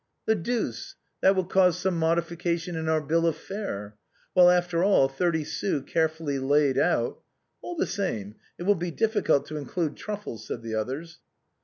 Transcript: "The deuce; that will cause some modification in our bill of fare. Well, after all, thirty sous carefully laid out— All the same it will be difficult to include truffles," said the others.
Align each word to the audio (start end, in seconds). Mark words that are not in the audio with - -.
"The 0.25 0.33
deuce; 0.33 0.95
that 1.21 1.35
will 1.35 1.45
cause 1.45 1.77
some 1.77 1.95
modification 1.95 2.75
in 2.75 2.89
our 2.89 3.01
bill 3.01 3.27
of 3.27 3.35
fare. 3.35 3.97
Well, 4.33 4.49
after 4.49 4.83
all, 4.83 5.07
thirty 5.07 5.43
sous 5.43 5.83
carefully 5.85 6.39
laid 6.39 6.79
out— 6.79 7.19
All 7.61 7.75
the 7.75 7.85
same 7.85 8.33
it 8.57 8.63
will 8.63 8.73
be 8.73 8.89
difficult 8.89 9.45
to 9.49 9.57
include 9.57 9.95
truffles," 9.95 10.47
said 10.47 10.63
the 10.63 10.73
others. 10.73 11.19